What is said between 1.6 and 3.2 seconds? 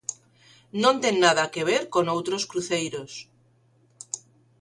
ver con outros cruceiros.